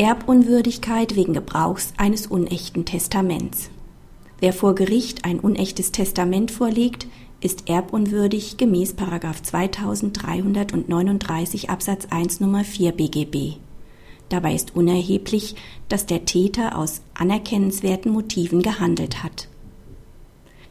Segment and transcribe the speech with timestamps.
[0.00, 3.68] Erbunwürdigkeit wegen Gebrauchs eines unechten Testaments.
[4.38, 7.06] Wer vor Gericht ein unechtes Testament vorlegt,
[7.42, 13.56] ist erbunwürdig gemäß 2339 Absatz 1 Nummer 4 BGB.
[14.30, 15.54] Dabei ist unerheblich,
[15.90, 19.48] dass der Täter aus anerkennenswerten Motiven gehandelt hat.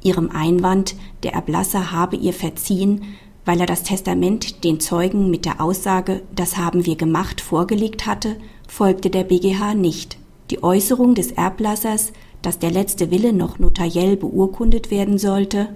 [0.03, 3.03] Ihrem Einwand, der Erblasser habe ihr verziehen,
[3.45, 8.35] weil er das Testament den Zeugen mit der Aussage Das haben wir gemacht vorgelegt hatte,
[8.67, 10.19] folgte der BGH nicht.
[10.51, 15.75] Die Äußerung des Erblassers, dass der letzte Wille noch notariell beurkundet werden sollte,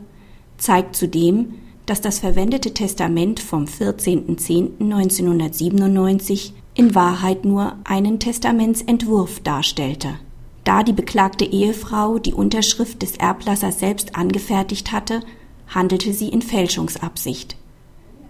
[0.57, 10.15] zeigt zudem, dass das verwendete Testament vom 14.10.1997 in Wahrheit nur einen Testamentsentwurf darstellte.
[10.63, 15.21] Da die beklagte Ehefrau die Unterschrift des Erblassers selbst angefertigt hatte,
[15.67, 17.57] handelte sie in Fälschungsabsicht.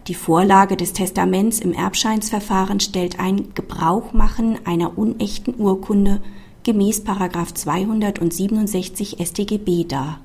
[0.07, 6.21] Die Vorlage des Testaments im Erbscheinsverfahren stellt ein Gebrauchmachen einer unechten Urkunde
[6.63, 10.19] gemäß 267 StGB dar.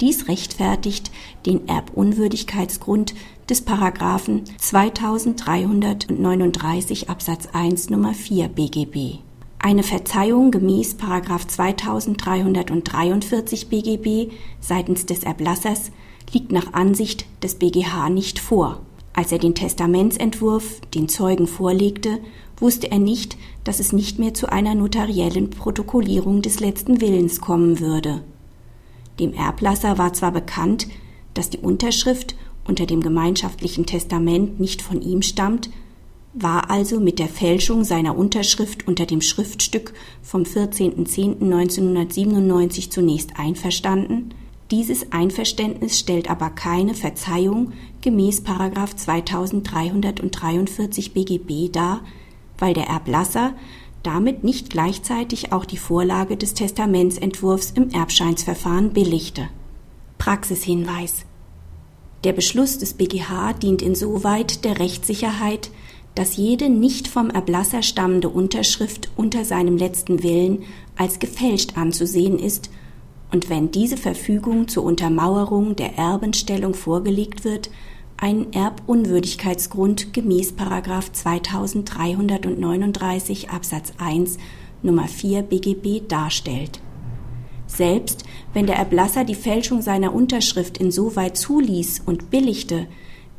[0.00, 1.10] Dies rechtfertigt
[1.46, 3.14] den Erbunwürdigkeitsgrund
[3.48, 9.20] des Paragraphen 2339 Absatz 1 Nummer 4 BGB.
[9.64, 14.30] Eine Verzeihung gemäß 2343 BGB
[14.60, 15.90] seitens des Erblassers
[16.34, 18.82] liegt nach Ansicht des BGH nicht vor.
[19.14, 22.18] Als er den Testamentsentwurf den Zeugen vorlegte,
[22.58, 27.80] wusste er nicht, dass es nicht mehr zu einer notariellen Protokollierung des letzten Willens kommen
[27.80, 28.22] würde.
[29.18, 30.88] Dem Erblasser war zwar bekannt,
[31.32, 32.36] dass die Unterschrift
[32.68, 35.70] unter dem gemeinschaftlichen Testament nicht von ihm stammt,
[36.34, 44.34] war also mit der Fälschung seiner Unterschrift unter dem Schriftstück vom 14.10.1997 zunächst einverstanden,
[44.70, 52.00] dieses Einverständnis stellt aber keine Verzeihung gemäß 2343 BGB dar,
[52.58, 53.54] weil der Erblasser
[54.02, 59.48] damit nicht gleichzeitig auch die Vorlage des Testamentsentwurfs im Erbscheinsverfahren billigte.
[60.18, 61.26] Praxishinweis
[62.24, 65.70] Der Beschluss des BGH dient insoweit der Rechtssicherheit,
[66.14, 70.62] dass jede nicht vom Erblasser stammende Unterschrift unter seinem letzten Willen
[70.96, 72.70] als gefälscht anzusehen ist
[73.34, 77.68] und wenn diese Verfügung zur Untermauerung der Erbenstellung vorgelegt wird,
[78.16, 84.38] einen Erbunwürdigkeitsgrund gemäß 2339 Absatz 1
[84.84, 86.78] Nummer 4 BGB darstellt.
[87.66, 92.86] Selbst wenn der Erblasser die Fälschung seiner Unterschrift insoweit zuließ und billigte,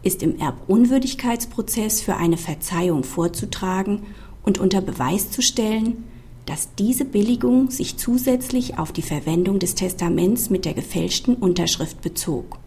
[0.05, 4.03] ist im Erbunwürdigkeitsprozess für eine Verzeihung vorzutragen
[4.43, 6.05] und unter Beweis zu stellen,
[6.45, 12.59] dass diese Billigung sich zusätzlich auf die Verwendung des Testaments mit der gefälschten Unterschrift bezog